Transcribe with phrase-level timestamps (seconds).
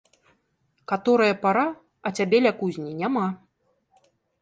[0.91, 1.67] Каторая пара,
[2.07, 3.27] а цябе ля кузні няма.